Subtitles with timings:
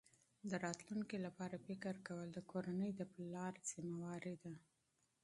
[0.49, 4.55] د راتلونکي لپاره فکر کول د کورنۍ د پلار مسؤلیت دی.